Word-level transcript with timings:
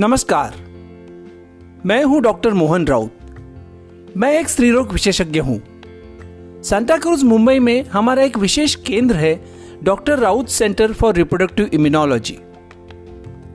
नमस्कार। 0.00 0.54
मैं 1.86 2.02
हूँ 2.04 2.20
डॉक्टर 2.22 2.54
मोहन 2.54 2.86
राउत। 2.86 4.12
मैं 4.16 4.32
एक 4.32 4.48
स्त्री 4.48 4.70
रोग 4.70 4.90
विशेषज्ञ 4.92 5.40
हूँ। 5.40 5.60
सांता 6.62 6.96
क्रूज 6.96 7.22
मुंबई 7.22 7.58
में 7.58 7.84
हमारा 7.84 8.22
एक 8.22 8.36
विशेष 8.38 8.74
केंद्र 8.74 9.16
है 9.16 9.40
doctor 9.82 10.18
Raut 10.18 10.48
centre 10.48 10.92
for 10.92 11.14
reproductive 11.14 11.70
immunology. 11.72 12.36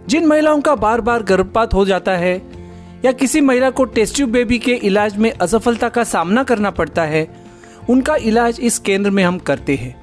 जिन 0.07 0.25
महिलाओं 0.25 0.61
का 0.61 0.75
बार 0.75 1.01
बार 1.01 1.23
गर्भपात 1.23 1.73
हो 1.73 1.85
जाता 1.85 2.11
है 2.11 2.35
या 3.05 3.11
किसी 3.11 3.41
महिला 3.41 3.69
को 3.69 3.83
टेस्ट्यूब 3.83 4.29
बेबी 4.29 4.59
के 4.59 4.73
इलाज 4.73 5.17
में 5.17 5.31
असफलता 5.31 5.89
का 5.89 6.03
सामना 6.03 6.43
करना 6.43 6.71
पड़ता 6.71 7.03
है, 7.03 7.27
उनका 7.89 8.16
इलाज 8.16 8.59
इस 8.61 8.80
केंद्र 8.80 9.09
में 9.09 9.23
हम 9.23 9.38
करते 9.39 9.75
हैं। 9.75 9.95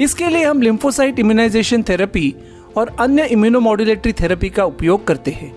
इसके 0.00 0.28
लिए 0.28 0.44
हम 0.44 0.62
लिम्फोसाइट 0.62 1.18
इम्यूनाइजेशन 1.18 1.82
थेरेपी 1.82 2.34
और 2.78 2.96
अन्य 3.00 3.24
इम्यूनोमोड्यूलेटरी 3.26 4.12
थेरेपी 4.12 4.48
का 4.50 4.64
उपयोग 4.64 5.06
करते 5.06 5.30
हैं। 5.30 5.52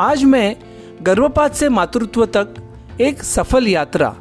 आज 0.00 0.24
मैं 0.24 0.56
गर्भपात 1.02 1.54
से 1.54 1.68
मातृत्व 1.68 2.24
तक 2.26 2.54
एक 3.00 3.22
सफल 3.22 3.68
यात्रा 3.68 4.14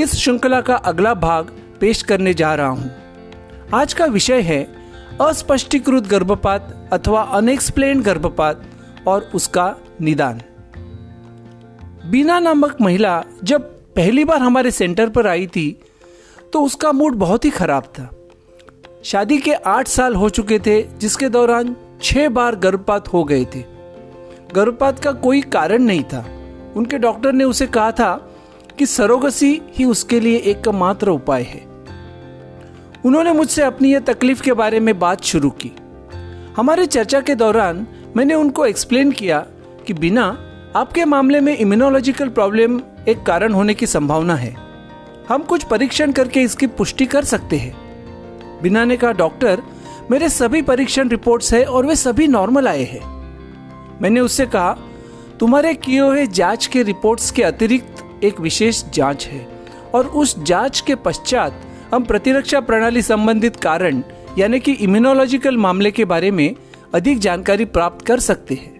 इस 0.00 0.14
श्रृंखला 0.14 0.60
का 0.60 0.76
अगला 0.76 1.14
भाग 1.16 1.52
पेश 1.80 2.02
करने 2.02 2.34
जा 2.34 2.54
रहा 2.54 2.68
हूँ। 2.68 2.90
आज 3.74 3.94
का 3.94 4.06
विषय 4.08 4.40
है 4.42 4.62
अस्पष्टीकृत 5.20 6.06
गर्भपात 6.06 6.88
अथवा 6.92 7.22
अनएक्सप्लेन 7.22 8.02
गर्भपात 8.02 8.62
और 9.08 9.30
उसका 9.34 9.74
निदान। 10.00 10.40
बीना 12.10 12.38
नामक 12.38 12.76
महिला 12.80 13.22
जब 13.44 13.74
पहली 13.96 14.24
बार 14.24 14.40
हमारे 14.42 14.70
सेंटर 14.70 15.08
पर 15.08 15.26
आई 15.26 15.46
थी 15.46 15.70
तो 16.52 16.62
उसका 16.62 16.92
मूड 16.92 17.14
बहुत 17.16 17.44
ही 17.44 17.50
खराब 17.50 17.82
था। 17.82 18.10
शादी 19.04 19.38
के 19.38 19.52
आठ 19.52 19.88
साल 19.88 20.14
हो 20.14 20.28
चुके 20.28 20.58
थे, 20.58 20.82
जिसके 20.98 21.28
दौरान 21.28 21.76
छह 22.02 22.28
बार 22.28 22.56
गर्भपात 22.56 23.08
हो 23.08 23.24
गए 23.24 23.44
थे। 23.44 23.64
गर्भपात 24.54 24.98
का 24.98 25.12
कोई 25.12 25.40
कारण 25.40 25.82
नहीं 25.82 26.04
था। 26.04 26.26
उनके 26.76 26.98
डॉक्टर 26.98 27.32
ने 27.32 27.44
उसे 27.44 27.66
कहा 27.66 27.92
था 27.92 28.34
कि 28.78 28.86
सरोगसी 28.86 29.62
ही 29.78 29.84
उसके 29.84 30.20
लिए 30.20 30.36
एक 30.36 30.68
मात्र 30.68 31.08
उपाय 31.08 31.42
है। 31.42 31.66
उन्होंने 33.04 33.32
मुझसे 33.32 33.62
अपनी 33.62 33.92
यह 33.92 33.98
तकलीफ़ 33.98 34.42
के 34.42 34.52
बारे 34.52 34.80
में 34.80 34.98
बात 34.98 35.24
शुरू 35.24 35.50
की। 35.50 35.72
हमारे 36.56 36.86
चर्चा 36.86 37.20
के 37.20 37.34
दौरान 37.34 37.86
मैंने 38.16 38.34
उनको 38.34 38.66
एक्सप्लेन 38.66 39.12
किया 39.12 39.46
कि 39.86 39.92
बिना 39.92 40.38
आपके 40.76 41.04
मामले 41.04 41.40
में 41.40 41.56
इम्यूनोलॉजिकल 41.56 42.28
प्रॉब्लम 42.28 42.80
एक 43.08 43.22
कारण 43.22 43.52
होने 43.52 43.74
की 43.74 43.86
संभावना 43.86 44.34
है। 44.34 44.56
हम 45.28 45.42
कुछ 45.42 45.64
परीक्षण 45.64 46.12
करके 46.12 46.40
इसकी 46.40 46.66
पुष्टि 46.66 47.06
कर 47.06 47.24
सकते 47.24 47.56
हैं। 47.56 47.79
बिना 48.62 48.84
ने 48.84 48.96
कहा 48.96 49.12
डॉक्टर 49.12 49.62
मेरे 50.10 50.28
सभी 50.28 50.62
परीक्षण 50.62 51.08
रिपोर्ट्स 51.08 51.52
है 51.54 51.64
और 51.64 51.86
वे 51.86 51.96
सभी 51.96 52.26
नॉर्मल 52.28 52.68
आए 52.68 52.84
हैं। 52.84 53.02
मैंने 54.02 54.20
उससे 54.20 54.46
कहा 54.46 54.72
तुम्हारे 55.40 55.74
किए 55.74 56.00
हुए 56.00 56.26
जाँच 56.26 56.66
के 56.66 56.82
रिपोर्ट्स 56.82 57.30
के 57.30 57.42
अतिरिक्त 57.42 58.24
एक 58.24 58.40
विशेष 58.40 58.82
जाँच 58.94 59.26
है 59.26 59.46
और 59.94 60.06
उस 60.06 60.38
जाँच 60.38 60.80
के 60.80 60.94
पश्चात 60.94 61.60
हम 61.94 62.04
प्रतिरक्षा 62.04 62.60
प्रणाली 62.60 63.02
संबंधित 63.02 63.56
कारण 63.56 64.02
यानी 64.38 64.60
कि 64.60 64.72
इम्यूनोलॉजिकल 64.72 65.56
मामले 65.56 65.90
के 65.90 66.04
बारे 66.04 66.30
में 66.30 66.54
अधिक 66.94 67.18
जानकारी 67.18 67.64
प्राप्त 67.64 68.06
कर 68.06 68.20
सकते 68.20 68.54
हैं। 68.54 68.78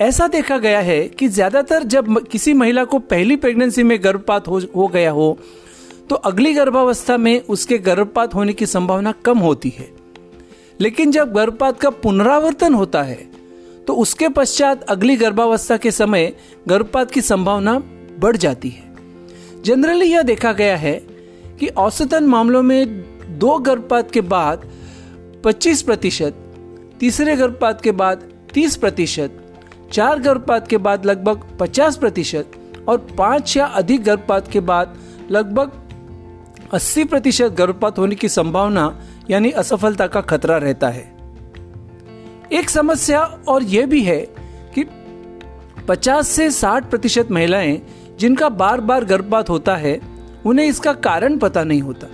ऐसा 0.00 0.26
देखा 0.26 0.58
गया 0.58 0.80
है 0.80 1.00
कि 1.08 1.28
ज़्यादातर 1.28 1.82
जब 1.84 2.18
किसी 2.26 2.52
महिला 2.54 2.84
को 2.84 2.98
पहली 2.98 3.36
प्रेगनेंसी 3.36 3.82
में 3.82 3.98
गर्भपात 4.04 4.48
हो, 4.48 4.60
हो 4.76 4.86
गया 4.88 5.10
हो 5.10 5.38
तो 6.10 6.16
अगली 6.16 6.52
गर्भावस्था 6.54 7.16
में 7.16 7.40
उसके 7.40 7.78
गर्भपात 7.78 8.34
होने 8.34 8.52
की 8.52 8.66
संभावना 8.66 9.12
कम 9.24 9.38
होती 9.38 9.68
है। 9.68 9.88
लेकिन 10.80 11.10
जब 11.10 11.32
गर्भपात 11.32 11.80
का 11.80 11.90
पुनरावर्तन 11.90 12.74
होता 12.74 13.02
है 13.02 13.18
तो 13.86 13.94
उसके 13.94 14.28
पश्चात 14.28 14.82
अगली 14.82 15.16
गर्भावस्था 15.16 15.76
के 15.76 15.90
समय 15.90 16.32
गर्भपात 16.68 17.10
की 17.10 17.20
संभावना 17.20 17.78
बढ़ 18.18 18.36
जाती 18.36 18.68
है। 18.68 19.62
जनरली 19.62 20.06
यह 20.06 20.22
देखा 20.22 20.52
गया 20.52 20.76
है 20.76 20.94
कि 21.60 21.66
औसतन 21.68 22.24
मामलों 22.24 22.62
में 22.62 23.38
दो 23.38 23.58
गर्भपात 23.58 24.10
के 24.10 24.20
बाद 24.20 24.68
25 25.44 25.82
प्रतिशत, 25.82 26.34
तीसरे 27.00 27.36
गर्भपात 27.36 27.80
के 27.80 27.92
बाद 27.92 28.22
30 28.54 28.76
प्रतिशत, 28.76 29.42
चार 29.92 30.18
गर्भपात 30.18 30.68
के 30.68 30.76
बाद 30.76 31.06
लगभग 31.06 31.42
50 31.60 31.96
प्रतिशत 31.96 32.50
और 32.88 32.98
पाँच 33.18 33.56
या 33.56 33.66
अधिक 33.66 34.04
गर्भपात 34.04 34.48
के 34.48 34.60
बाद 34.60 34.96
लगभग 35.30 35.72
80 36.72 37.04
प्रतिशत 37.04 37.44
गर्भपात 37.44 37.98
होने 37.98 38.14
की 38.14 38.28
संभावना 38.28 39.00
यानी 39.30 39.50
असफलता 39.50 40.06
का 40.06 40.20
खतरा 40.20 40.56
रहता 40.56 40.88
है। 40.88 41.16
एक 42.52 42.70
समस्या 42.70 43.20
और 43.48 43.62
यह 43.62 43.86
भी 43.86 44.02
है 44.02 44.20
कि 44.78 44.84
50 45.88 46.28
से 46.28 46.50
60 46.50 46.90
प्रतिशत 46.90 47.28
महिलाएँ 47.30 47.82
जिनका 48.18 48.48
बार 48.48 48.80
बार 48.80 49.04
गर्भपात 49.04 49.50
होता 49.50 49.76
है, 49.76 50.00
उन्हें 50.46 50.66
इसका 50.66 50.92
कारण 50.92 51.38
पता 51.38 51.64
नहीं 51.64 51.82
होता। 51.82 52.06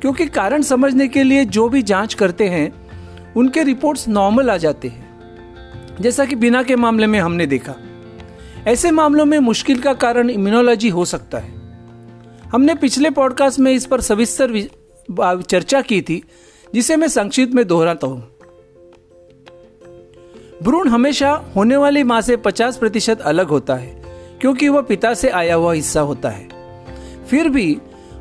क्योंकि 0.00 0.26
कारण 0.26 0.62
समझने 0.62 1.08
के 1.08 1.22
लिए 1.22 1.44
जो 1.44 1.68
भी 1.68 1.82
जाँच 1.82 2.14
करते 2.14 2.48
हैं, 2.48 2.72
उनके 3.36 3.62
रिपोर्ट्स 3.62 4.08
नॉर्मल 4.08 4.50
आ 4.50 4.56
जाते 4.56 4.88
हैं। 4.88 5.08
जैसा 6.00 6.24
कि 6.24 6.36
बिना 6.36 6.62
के 6.62 6.76
मामले 6.76 7.06
में 7.06 7.20
हमने 7.20 7.46
देखा। 7.46 7.74
ऐसे 8.66 8.90
मामलों 8.90 9.24
में 9.24 9.38
मुश्किल 9.38 9.78
का 9.78 9.94
कारण 9.94 10.30
इम्यूनोलॉजी 10.30 10.88
हो 10.88 11.04
सकता 11.04 11.38
है। 11.38 11.61
हमने 12.52 12.74
पिछले 12.74 13.10
पॉडकास्ट 13.10 13.58
में 13.60 13.72
इस 13.72 13.86
पर 13.86 14.00
सविस्तर 14.00 15.42
चर्चा 15.42 15.80
की 15.80 16.02
थी, 16.02 16.22
जिसे 16.74 16.96
मैं 16.96 17.08
संक्षिप्त 17.08 17.54
में 17.54 17.66
दोहराता 17.66 18.06
हूँ। 18.06 18.20
भ्रूण 20.62 20.88
हमेशा 20.88 21.30
होने 21.56 21.76
वाली 21.76 22.02
माँ 22.02 22.20
से 22.20 22.36
50 22.36 22.76
प्रतिशत 22.76 23.20
अलग 23.20 23.48
होता 23.48 23.74
है, 23.74 24.02
क्योंकि 24.40 24.68
वह 24.68 24.80
पिता 24.80 25.14
से 25.14 25.28
आया 25.28 25.54
हुआ 25.54 25.72
हिस्सा 25.72 26.00
होता 26.00 26.28
है। 26.28 26.48
फिर 27.26 27.48
भी, 27.48 27.78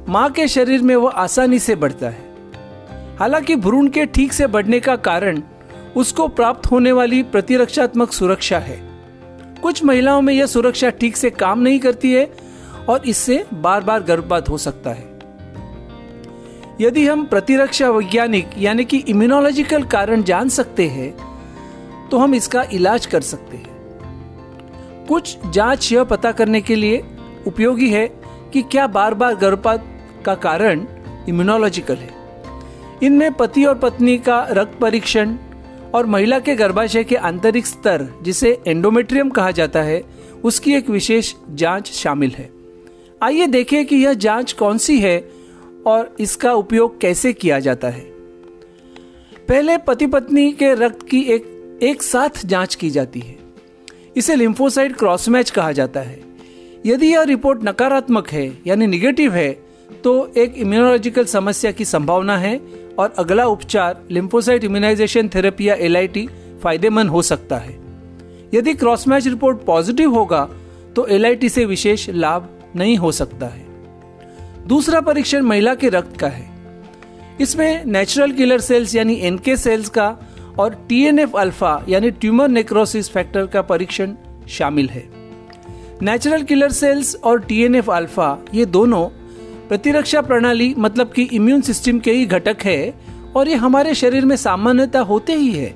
माँ 0.09 0.30
के 0.31 0.48
शरीर 0.48 0.81
में 0.81 0.96
वह 0.96 1.12
आसानी 1.12 1.59
से 1.59 1.75
बढ़ता 1.75 2.09
है। 2.09 2.30
हालाँकि 3.18 3.56
भ्रूण 3.56 3.88
के 3.88 4.06
ठीक 4.06 4.34
से 4.34 4.48
बढ़ने 4.48 4.80
का 4.80 4.96
कारण 4.96 5.42
उसको 5.96 6.28
प्राप्त 6.28 6.72
होने 6.72 6.92
वाली 6.92 7.24
प्रतिरक्षात्मक 7.24 8.12
सुरक्षा 8.12 8.59
है। 8.59 8.80
कुछ 9.62 9.84
महिलाओं 9.84 10.22
में 10.22 10.34
यह 10.34 10.46
सुरक्षा 10.46 10.90
ठीक 10.90 11.18
से 11.18 11.30
काम 11.30 11.59
नहीं 11.59 11.80
करती 11.80 12.13
है 12.13 12.24
और 12.91 13.07
इससे 13.07 13.44
बार 13.53 13.84
बार 13.84 14.03
गर्भपात 14.03 14.50
हो 14.50 14.57
सकता 14.57 14.90
है। 14.90 15.09
यदि 16.81 17.06
हम 17.07 17.25
प्रतिरक्षा 17.25 17.90
वैज्ञानिक, 17.90 18.50
यानी 18.57 18.85
कि 18.85 18.97
इम्यूनोलॉजिकल 19.00 19.84
कारण 19.84 20.24
जान 20.24 20.50
सकते 20.50 20.88
हैं 20.88 21.12
तो 22.09 22.18
हम 22.18 22.35
इसका 22.35 22.63
इलाज 22.74 23.06
कर 23.06 23.22
सकते 23.22 23.57
हैं। 23.57 25.06
कुछ 25.07 25.38
जाँच 25.46 25.91
यह 25.91 26.03
पता 26.03 26.31
करने 26.31 26.62
के 26.62 26.75
लिए 26.75 27.03
उपयोगी 27.47 27.90
है 27.90 28.07
कि 28.53 28.62
क्या 28.62 28.88
बार 28.88 29.13
बार 29.13 29.35
गर्भपात 29.35 29.85
का 30.25 30.35
कारण 30.35 30.85
इम्यूनोलॉजिकल 31.30 31.96
है। 31.96 32.09
इनमें 33.03 33.34
पति 33.34 33.63
और 33.66 33.78
पत्नी 33.78 34.18
का 34.18 34.46
रक्त 34.51 34.78
परीक्षण 34.80 35.35
और 35.96 36.06
महिला 36.06 36.40
के 36.40 36.56
गर्भाशय 36.56 37.03
के 37.03 37.16
आंतरिक 37.16 37.66
स्तर, 37.66 38.07
जिसे 38.22 38.57
एंडोमेट्रियम 38.68 39.30
कहा 39.30 39.51
जाता 39.51 39.81
है, 39.81 40.03
उसकी 40.44 40.74
एक 40.74 40.90
विशेष 40.90 41.34
जाँच 41.50 41.91
शामिल 41.91 42.31
है। 42.31 42.50
आइए 43.22 43.46
देखें 43.48 43.86
कि 43.86 43.96
यह 43.96 44.14
जाँच 44.14 44.52
कौन 44.54 44.78
सी 44.78 45.00
है 45.00 45.18
और 45.86 46.16
इसका 46.20 46.54
उपयोग 46.54 47.00
कैसे 47.02 47.32
किया 47.34 47.59
जाता 47.59 47.88
है। 47.88 48.02
पहले 49.48 49.78
पति 49.78 50.06
पत्नी 50.08 50.52
के 50.52 50.74
रक्त 50.76 51.06
की 51.08 51.22
एक 51.24 51.80
एक 51.84 52.04
साथ 52.04 52.46
जाँच 52.46 52.76
की 52.76 52.90
जाती 52.90 53.20
है। 53.20 53.36
इसे 54.18 54.36
लिम्फोसाइड 54.36 54.96
क्रॉस 54.96 55.28
मैच 55.30 55.50
कहा 55.50 55.72
जाता 55.72 56.00
है। 56.00 56.20
यदि 56.86 57.08
यह 57.08 57.22
रिपोर्ट 57.22 57.63
नकारात्मक 57.63 58.30
है, 58.30 58.45
यानी 58.68 58.88
निगेटिव 58.88 59.34
है 59.34 59.51
तो 60.04 60.31
एक 60.38 60.54
इम्यूनोलॉजिकल 60.57 61.25
समस्या 61.25 61.72
की 61.72 61.86
संभावना 61.86 62.38
है 62.38 62.60
और 63.00 63.13
अगला 63.18 63.45
उपचार 63.45 64.01
लिम्फोसाइट 64.12 64.63
इम्यूनाइजेशन 64.63 65.30
थेरेपी 65.36 65.68
या 65.69 65.75
एल 65.75 66.07
फ़ायदेमंद 66.63 67.10
हो 67.10 67.22
सकता 67.22 67.57
है। 67.57 67.78
यदि 68.54 68.74
क्रॉस 68.74 69.07
मैच 69.07 69.28
रिपोर्ट 69.28 69.62
पॉजिटिव 69.66 70.13
होगा 70.13 70.44
तो 70.95 71.06
एलआईटी 71.07 71.50
से 71.50 71.66
विशेष 71.66 72.10
लाभ 72.10 72.50
नहीं 72.75 72.97
हो 72.97 73.12
सकता 73.12 73.45
है। 73.45 73.65
दूसरा 74.68 75.01
परीक्षण 75.01 75.41
महिला 75.41 75.75
के 75.75 75.89
रक्त 75.89 76.18
का 76.18 76.27
है। 76.27 76.50
इसमें 77.41 77.85
नेचुरल 77.85 78.31
किलर 78.31 78.59
सेल्स 78.59 78.95
यानी 78.95 79.15
एनके 79.21 79.56
सेल्स 79.57 79.89
का 79.89 80.15
और 80.59 80.73
टीएनएफ 80.89 81.35
अल्फ़ा 81.35 81.85
यानी 81.89 82.12
ट्यूमर 82.12 82.47
नेक्रोसिस 82.47 83.09
फैक्टर 83.09 83.45
का 83.45 83.62
परीक्षण 83.62 84.15
शामिल 84.50 84.89
है। 84.89 85.03
नेचुरल 86.01 86.44
किलर 86.44 86.71
सेल्स 86.71 87.15
और 87.15 87.39
टीएनएफ 87.39 87.89
अल्फ़ा 87.89 88.38
ये 88.53 88.65
दोनों 88.65 89.06
प्रतिरक्षा 89.68 90.21
प्रणाली 90.21 90.73
मतलब 90.77 91.12
कि 91.12 91.23
इम्यून 91.23 91.62
सिस्टम 91.62 92.00
के 92.00 92.12
ही 92.12 92.25
घटक 92.25 92.57
है 92.63 92.94
और 93.35 93.47
ये 93.47 93.56
हमारे 93.56 93.94
शरीर 93.95 94.25
में 94.25 94.35
सामान्यता 94.35 95.00
होते 95.00 95.33
ही 95.33 95.51
है। 95.51 95.73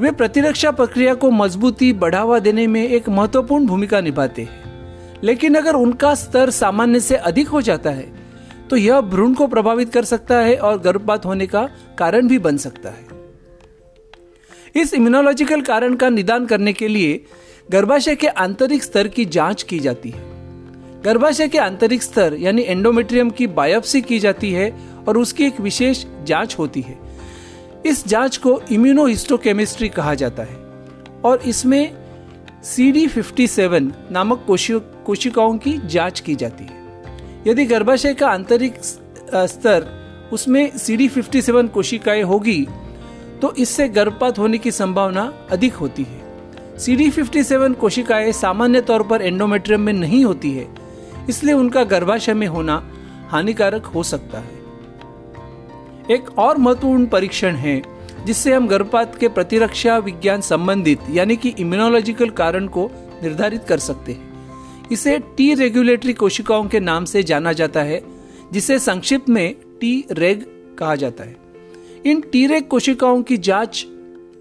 वे 0.00 0.10
प्रतिरक्षा 0.10 0.70
प्रक्रिया 0.70 1.14
को 1.14 1.30
मजबूती 1.30 1.92
बढ़ावा 1.92 2.38
देने 2.38 2.66
में 2.66 2.82
एक 2.88 3.08
महत्वपूर्ण 3.08 3.66
भूमिका 3.66 4.00
निभाते 4.00 4.42
हैं। 4.42 4.61
लेकिन 5.24 5.54
अगर 5.54 5.74
उनका 5.74 6.14
स्तर 6.14 6.50
सामान्य 6.50 7.00
से 7.00 7.16
अधिक 7.16 7.48
हो 7.48 7.60
जाता 7.62 7.90
है 7.90 8.10
तो 8.70 8.76
यह 8.76 9.00
भ्रूण 9.00 9.34
को 9.34 9.46
प्रभावित 9.46 9.92
कर 9.92 10.04
सकता 10.04 10.38
है 10.38 10.56
और 10.56 10.78
गर्भपात 10.78 11.24
होने 11.26 11.46
का 11.46 11.68
कारण 11.98 12.28
भी 12.28 12.38
बन 12.38 12.56
सकता 12.56 12.90
है। 12.90 13.06
इस 14.74 14.94
इम्यूनोलॉजिकल 14.94 15.60
कारण 15.60 15.94
का 15.94 16.08
निदान 16.08 16.46
करने 16.46 16.72
के 16.72 16.88
लिए 16.88 17.24
गर्भाशय 17.70 18.14
के 18.14 18.26
आंतरिक 18.26 18.82
स्तर 18.82 19.08
की 19.08 19.24
जाँच 19.24 19.62
की 19.62 19.78
जाती 19.78 20.10
है। 20.10 20.30
गर्भाशय 21.04 21.48
के 21.48 21.58
आंतरिक 21.58 22.02
स्तर 22.02 22.34
यानी 22.34 22.62
एंडोमेट्रियम 22.62 23.30
की 23.30 23.46
बायोप्सी 23.46 24.00
की 24.02 24.18
जाती 24.18 24.52
है 24.52 24.72
और 25.08 25.18
उसकी 25.18 25.44
एक 25.44 25.60
विशेष 25.60 26.04
जाँच 26.24 26.56
होती 26.58 26.80
है। 26.80 26.98
इस 27.86 28.06
जाँच 28.08 28.36
को 28.36 28.60
इम्यूनोहिस्टोकेमिस्ट्री 28.72 29.88
कहा 29.88 30.14
जाता 30.14 30.42
है 30.42 30.56
और 31.24 31.42
इसमें 31.46 32.01
सी 32.64 32.90
डी 32.92 33.06
फिफ्टी 33.06 33.46
सेवन 33.46 33.92
नामक 34.10 34.44
कोशिकाओं 35.06 35.56
की 35.58 35.72
जाँच 35.84 36.20
की 36.20 36.34
जाती 36.34 36.64
है। 36.64 37.42
यदि 37.46 37.64
गर्भाशय 37.64 38.14
का 38.14 38.28
आंतरिक 38.28 38.74
स्तर 38.82 39.86
उसमें 40.32 40.78
सी 40.78 40.96
डी 40.96 41.08
फिफ्टी 41.08 41.42
सेवन 41.42 41.68
कोशिकाएँ 41.68 42.22
होगी 42.22 42.66
तो 43.42 43.52
इससे 43.54 43.88
गर्भपात 43.88 44.38
होने 44.38 44.58
की 44.58 44.70
संभावना 44.70 45.32
अधिक 45.50 45.74
होती 45.74 46.02
है। 46.02 46.78
सी 46.78 46.96
डी 46.96 47.10
फिफ्टी 47.10 47.42
सेवन 47.44 47.72
कोशिकाएँ 47.74 48.32
सामान्य 48.32 48.80
तौर 48.80 49.02
पर 49.02 49.22
एंडोमेट्रियम 49.22 49.80
में 49.80 49.92
नहीं 49.92 50.24
होती 50.24 50.52
है, 50.52 50.66
इसलिए 51.28 51.54
उनका 51.54 51.84
गर्भाशय 51.84 52.34
में 52.34 52.46
होना 52.46 52.82
हानिकारक 53.30 53.86
हो 53.86 54.02
सकता 54.04 54.38
है। 54.38 54.60
एक 56.10 56.38
और 56.38 56.58
महत्वपूर्ण 56.58 57.06
परीक्षण 57.06 57.54
है 57.56 57.80
जिससे 58.26 58.52
हम 58.52 58.68
गर्भपात 58.68 59.18
के 59.18 59.28
प्रतिरक्षा 59.28 59.98
विज्ञान 59.98 60.40
संबंधित, 60.40 60.98
यानी 61.10 61.36
कि 61.36 61.48
इम्यूनोलॉजिकल 61.48 62.30
कारण 62.30 62.66
को 62.66 62.90
निर्धारित 63.22 63.64
कर 63.64 63.78
सकते 63.78 64.12
हैं। 64.12 64.32
इसे 64.92 65.18
टी 65.18 65.54
रेगुलेटरी 65.54 66.12
कोशिकाओं 66.12 66.68
के 66.68 66.80
नाम 66.80 67.04
से 67.04 67.22
जाना 67.22 67.52
जाता 67.52 67.82
है, 67.82 68.02
जिसे 68.52 68.78
संक्षिप्त 68.78 69.28
में 69.28 69.54
टी 69.80 70.04
रेग 70.10 70.44
कहा 70.78 70.94
जाता 70.94 71.24
है। 71.24 71.36
इन 72.06 72.20
टी 72.20 72.46
रेग 72.46 72.64
कोशिकाओं 72.64 73.22
की 73.22 73.36
जाँच 73.36 73.86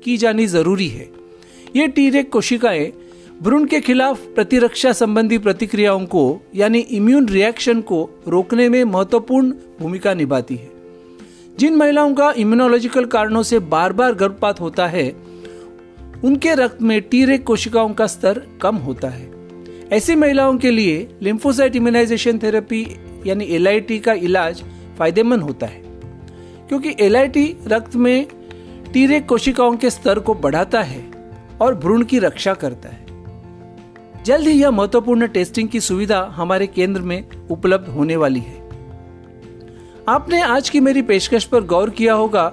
की 0.04 0.18
जानी 0.18 0.48
ज़रूरी 0.48 0.88
है। 0.88 1.10
ये 1.76 1.88
टी 1.88 2.10
रेग 2.10 2.26
कोशिकाएँ 2.26 2.94
भ्रूण 3.42 3.66
के 3.66 3.82
खिलाफ 3.82 4.20
प्रतिरक्षा 4.20 4.94
संबंधी 4.94 5.38
प्रतिक्रियाओं 5.38 6.06
को, 6.06 6.42
यानी 6.56 6.80
इम्यून 6.80 7.30
रिएक्शन 7.30 7.82
को 7.82 8.10
रोकने 8.28 8.70
में 8.70 8.84
महत्वपूर्ण 8.84 9.54
भूमिका 9.80 10.14
निभाती 10.14 10.56
है। 10.56 10.81
जिन 11.58 11.76
महिलाओं 11.76 12.14
का 12.14 12.32
इम्यूनोलॉजिकल 12.38 13.06
कारणों 13.06 13.42
से 13.44 13.60
बार 13.60 13.94
बार 13.94 14.14
गर्भपात 14.14 14.60
होता 14.62 14.88
है, 14.88 15.10
उनके 16.24 16.54
रक्त 16.56 16.82
में 16.82 17.02
टी 17.02 17.24
रेग 17.26 17.44
कोशिकाओं 17.44 17.94
का 17.94 18.08
स्तर 18.08 18.42
कम 18.62 18.76
होता 18.78 19.10
है। 19.10 19.30
ऐसी 19.92 20.16
महिलाओं 20.16 20.58
के 20.58 20.72
लिए 20.72 21.08
लिम्फोसाइट 21.22 21.76
इम्यूनाइजेशन 21.76 22.40
थेरेपी 22.40 22.86
यानी 23.26 23.46
एलआईटी 23.46 24.00
का 24.00 24.14
इलाज 24.14 24.64
फ़ायदेमंद 24.98 25.42
होता 25.42 25.66
है, 25.66 25.82
क्योंकि 26.70 26.96
एलआईटी 27.00 27.46
रक्त 27.68 27.96
में 27.96 28.26
टी 28.94 29.06
रेग 29.08 29.26
कोशिकाओं 29.26 29.76
के 29.78 29.90
स्तर 29.90 30.20
को 30.20 30.34
बढ़ाता 30.36 30.82
है 30.82 31.04
और 31.62 31.76
भ्रूण 31.76 32.04
की 32.04 32.20
रक्षा 32.20 32.54
करता 32.54 32.90
है। 32.90 34.24
जल्द 34.24 34.48
ही 34.48 34.54
यह 34.54 34.72
महत्वपूर्ण 34.72 35.28
टेस्टिंग 35.28 35.70
की 35.70 35.80
सुविधा 35.82 36.22
हमारे 36.36 36.68
केंद्र 36.68 37.02
में 37.02 37.48
उपलब्ध 37.50 37.88
होने 37.90 38.16
वाली 38.16 38.40
है। 38.40 38.60
आपने 40.12 40.42
आज 40.44 40.70
की 40.70 40.80
मेरी 40.80 41.02
पेशकश 41.04 41.44
पर 41.46 41.64
गौर 41.66 41.90
किया 41.90 42.14
होगा 42.14 42.48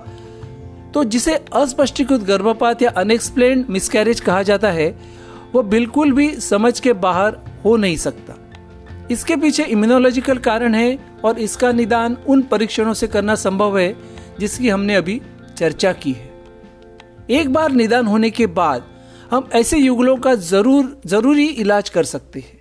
तो 0.94 1.02
जिसे 1.06 1.34
अस्पष्टीकृत 1.54 2.20
गर्भपात 2.22 2.82
या 2.82 2.90
अनएक्सप्लेन 2.92 3.64
मिसकैरेज 3.70 4.20
कहा 4.20 4.42
जाता 4.42 4.70
है, 4.70 4.88
वो 5.52 5.62
बिल्कुल 5.64 6.12
भी 6.12 6.28
समझ 6.40 6.78
के 6.80 6.92
बाहर 6.94 7.36
हो 7.64 7.76
नहीं 7.76 7.96
सकता। 7.96 8.34
इसके 9.10 9.36
पीछे 9.36 9.64
इम्यूनोलॉजिकल 9.64 10.38
कारण 10.38 10.74
है 10.74 10.98
और 11.24 11.38
इसका 11.40 11.72
निदान 11.72 12.16
उन 12.28 12.42
परीक्षणों 12.42 12.94
से 12.94 13.06
करना 13.06 13.34
संभव 13.36 13.78
है, 13.78 13.94
जिसकी 14.40 14.68
हमने 14.68 14.94
अभी 14.94 15.20
चर्चा 15.56 15.92
की 15.94 16.12
है। 16.12 16.30
एक 17.30 17.52
बार 17.52 17.72
निदान 17.72 18.06
होने 18.06 18.30
के 18.30 18.46
बाद, 18.48 18.84
हम 19.30 19.48
ऐसे 19.54 19.78
युगलों 19.78 20.16
का 20.18 20.34
ज़रूर, 20.34 20.96
ज़रूरी 21.06 21.46
इलाज 21.46 21.88
कर 21.88 22.04
सकते 22.06 22.40
हैं। 22.40 22.58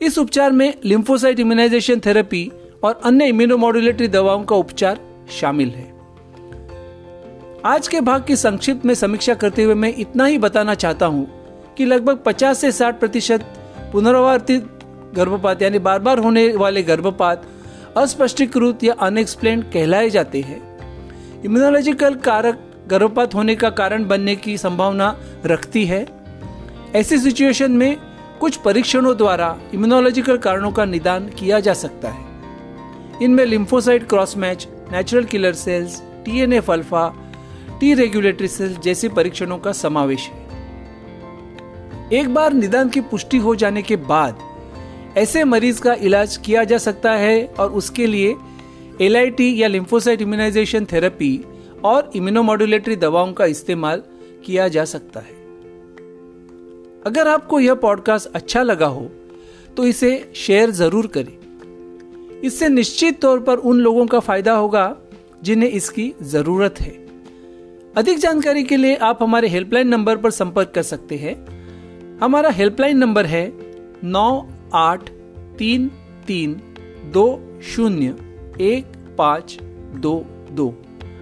इस 0.00 0.18
उपचार 0.18 0.52
में 0.52 0.72
लिम्फोसाइट 0.84 1.40
इम्यूनाइजेशन 1.40 2.00
थेरेपी 2.06 2.50
और 2.86 3.00
अन्य 3.04 3.26
इम्यूनोमोडुलेटरी 3.26 4.08
दवाओं 4.08 4.44
का 4.44 4.56
उपचार 4.56 4.98
शामिल 5.30 5.68
है। 5.68 5.94
आज 7.64 7.88
के 7.88 8.00
भाग 8.00 8.24
की 8.24 8.36
संक्षिप्त 8.36 8.84
में 8.86 8.94
समीक्षा 8.94 9.34
करते 9.34 9.62
हुए 9.62 9.74
मैं 9.74 9.94
इतना 9.98 10.24
ही 10.24 10.38
बताना 10.38 10.74
चाहता 10.74 11.06
हूँ 11.06 11.26
कि 11.74 11.84
लगभग 11.84 12.18
50 12.18 12.60
से 12.60 12.72
60 12.72 13.00
प्रतिशत 13.00 13.40
पुनरावर्तित 13.92 14.68
गर्भपात 15.14 15.62
यानी 15.62 15.78
बार 15.78 15.98
बार 15.98 16.18
होने 16.18 16.48
वाले 16.56 16.82
गर्भपात 16.82 17.46
अस्पष्टीकृत 17.96 18.84
या 18.84 18.94
अनएक्सप्लेन 19.00 19.62
कहलाए 19.62 20.10
जाते 20.10 20.40
हैं। 20.40 20.60
इम्यूनोलॉजिकल 21.44 22.14
कारक 22.14 22.62
गर्भपात 22.88 23.34
होने 23.34 23.54
का 23.54 23.70
कारण 23.70 24.06
बनने 24.08 24.36
की 24.36 24.58
संभावना 24.58 25.16
रखती 25.46 25.84
है। 25.84 26.06
ऐसी 26.94 27.18
सिचुएशन 27.18 27.72
में 27.72 27.96
कुछ 28.40 28.56
परीक्षणों 28.56 29.16
द्वारा 29.16 29.56
इम्यूनोलॉजिकल 29.74 30.36
कारणों 30.36 30.72
का 30.72 30.84
निदान 30.84 31.28
किया 31.28 31.60
जा 31.60 31.74
सकता 31.74 32.08
है। 32.08 32.25
इनमें 33.22 33.44
lymphocyte 33.44 34.08
cross 34.08 34.36
match 34.36 34.66
natural 34.92 35.24
killer 35.24 35.52
cells 35.52 36.00
TNF 36.24 36.70
alpha 36.70 37.08
T 37.80 37.92
regulatory 37.94 38.48
cells 38.48 38.78
जैसे 38.78 39.08
परीक्षणों 39.08 39.58
का 39.58 39.72
समावेश 39.72 40.26
है। 40.28 40.44
एक 42.12 42.34
बार 42.34 42.52
निदान 42.52 42.88
की 42.88 43.00
पुष्टि 43.00 43.38
हो 43.38 43.54
जाने 43.54 43.82
के 43.82 43.96
बाद 43.96 44.38
ऐसे 45.18 45.44
मरीज़ 45.44 45.80
का 45.80 45.94
इलाज 45.94 46.36
किया 46.36 46.64
जा 46.64 46.78
सकता 46.78 47.12
है 47.12 47.44
और 47.58 47.72
उसके 47.72 48.06
लिए 48.06 48.36
एलआईटी 49.00 49.62
या 49.62 49.68
लिम्फोसाइट 49.68 50.22
इम्यूनाइजेशन 50.22 50.84
थेरेपी 50.84 51.44
और 51.84 52.10
इम्यूनोमोडुलेटरी 52.16 52.96
दवाओं 52.96 53.32
का 53.32 53.46
इस्तेमाल 53.46 54.02
किया 54.44 54.68
जा 54.68 54.84
सकता 54.84 55.20
है। 55.20 55.34
अगर 57.06 57.28
आपको 57.28 57.60
यह 57.60 57.74
पॉडकास्ट 57.74 58.28
अच्छा 58.34 58.62
लगा 58.62 58.86
हो 58.86 59.10
तो 59.76 59.84
इसे 59.84 60.32
शेयर 60.36 60.70
ज़रूर 60.72 61.06
करें। 61.06 61.36
इससे 62.44 62.68
निश्चित 62.68 63.20
तौर 63.20 63.40
पर 63.40 63.56
उन 63.58 63.80
लोगों 63.80 64.06
का 64.06 64.20
फ़ायदा 64.20 64.52
होगा 64.52 64.96
जिन्हें 65.44 65.70
इसकी 65.70 66.12
ज़रूरत 66.24 66.80
है। 66.80 66.92
अधिक 67.96 68.18
जानकारी 68.18 68.62
के 68.64 68.76
लिए 68.76 68.96
आप 69.02 69.22
हमारे 69.22 69.48
हेल्पलाइन 69.48 69.88
नंबर 69.88 70.16
पर 70.16 70.30
संपर्क 70.30 70.72
कर 70.74 70.82
सकते 70.82 71.16
हैं। 71.16 71.34
हमारा 72.18 72.50
हेल्पलाइन 72.50 72.98
नंबर 72.98 73.26
है 73.26 73.46
नौ 74.04 74.46
आठ 74.74 75.10
तीन 75.58 75.90
तीन 76.26 76.60
दो 77.12 77.26
शून्य 77.64 78.16
एक 78.62 78.92
पाँच 79.18 79.58
दो 79.96 80.14
दो। 80.50 80.68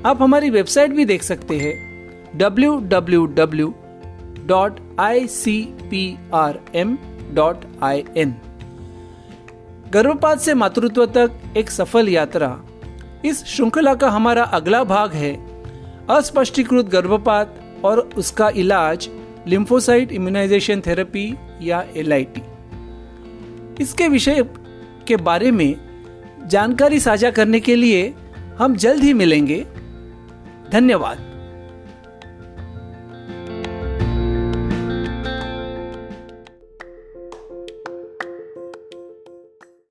आप 0.06 0.22
हमारी 0.22 0.50
वेबसाइट 0.50 0.92
भी 0.92 1.04
देख 1.04 1.22
सकते 1.22 1.58
हैं 1.58 1.74
W 2.38 2.76
W 2.88 3.26
W 3.36 3.74
dot 4.46 4.80
I 5.00 5.26
C 5.28 5.60
P 5.90 6.02
R 6.34 6.58
M 6.74 6.96
dot 7.34 7.64
I 7.82 8.04
N. 8.16 8.34
गर्भपात 9.92 10.40
से 10.40 10.54
मातृत्व 10.54 11.06
तक 11.06 11.30
एक 11.56 11.70
सफल 11.70 12.08
यात्रा। 12.08 12.60
इस 13.24 13.44
श्रृंखला 13.44 13.94
का 13.94 14.10
हमारा 14.10 14.42
अगला 14.42 14.84
भाग 14.84 15.12
है, 15.12 15.34
अस्पष्टीकृत 16.10 16.86
गर्भपात 16.86 17.60
और 17.84 18.10
उसका 18.16 18.48
इलाज 18.48 19.08
लिम्फोसाइट 19.46 20.12
इम्यूनाइजेशन 20.12 20.80
थेरेपी 20.80 21.34
या 21.62 21.84
LIT 21.92 22.40
इसके 23.80 24.08
विषय 24.08 24.44
के 25.06 25.16
बारे 25.16 25.50
में 25.50 25.74
जानकारी 26.46 27.00
साझा 27.00 27.30
करने 27.30 27.60
के 27.60 27.76
लिए 27.76 28.14
हम 28.58 28.76
जल्द 28.76 29.02
ही 29.02 29.12
मिलेंगे। 29.12 29.66
धन्यवाद। 30.72 31.33